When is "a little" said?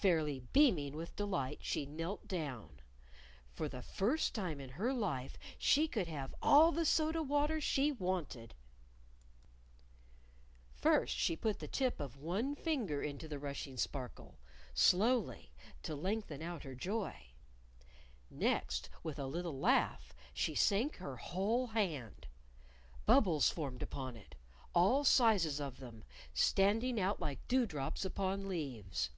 19.18-19.58